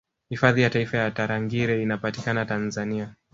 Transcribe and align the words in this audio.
Hifadhi 0.29 0.61
ya 0.61 0.69
Taifa 0.69 0.97
ya 0.97 1.11
Tarangire 1.11 1.81
inapatikana 1.83 2.45
Tanzania 2.45 3.15